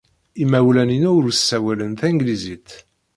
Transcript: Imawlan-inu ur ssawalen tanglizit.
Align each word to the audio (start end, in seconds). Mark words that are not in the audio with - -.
Imawlan-inu 0.43 1.11
ur 1.17 1.25
ssawalen 1.31 1.93
tanglizit. 1.99 2.69